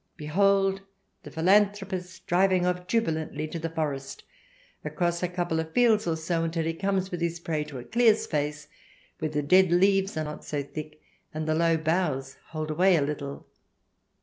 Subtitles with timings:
[0.17, 0.81] Behold
[1.21, 4.23] the philanthropist driving off jubilantly to the forest,
[4.83, 7.83] across a couple of fields or so, until he comes with his prey to a
[7.83, 8.67] clear space
[9.19, 10.99] where the dead leaves are not so thick,
[11.35, 13.45] and the low boughs hold away a little.